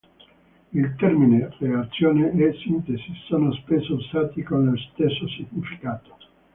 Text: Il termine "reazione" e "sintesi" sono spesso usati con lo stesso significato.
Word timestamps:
Il 0.73 0.95
termine 0.97 1.47
"reazione" 1.59 2.31
e 2.31 2.53
"sintesi" 2.63 3.13
sono 3.27 3.53
spesso 3.53 3.93
usati 3.93 4.41
con 4.41 4.65
lo 4.65 4.75
stesso 4.75 5.27
significato. 5.27 6.17